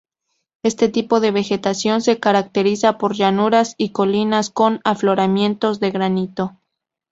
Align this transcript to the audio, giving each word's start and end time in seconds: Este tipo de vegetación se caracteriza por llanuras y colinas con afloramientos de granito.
Este 0.63 0.89
tipo 0.89 1.19
de 1.19 1.29
vegetación 1.29 2.01
se 2.01 2.19
caracteriza 2.19 2.97
por 2.97 3.13
llanuras 3.13 3.75
y 3.77 3.91
colinas 3.91 4.49
con 4.49 4.81
afloramientos 4.83 5.79
de 5.79 5.91
granito. 5.91 6.57